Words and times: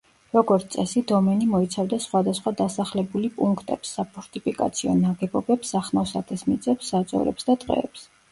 როგორც 0.35 0.63
წესი, 0.75 1.01
დომენი 1.09 1.49
მოიცავდა 1.49 1.97
სხვადასხვა 2.05 2.53
დასახლებული 2.61 3.29
პუნქტებს, 3.35 3.91
საფორტიფიკაციო 3.99 4.95
ნაგებობებს, 5.03 5.73
სახნავ-სათეს 5.75 6.45
მიწებს, 6.51 6.91
საძოვრებს 6.95 7.51
და 7.51 7.59
ტყეებს. 7.65 8.07